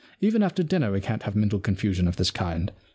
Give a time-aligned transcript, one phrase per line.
[0.19, 2.71] Even after dinner we can't have mental confusion of this kind.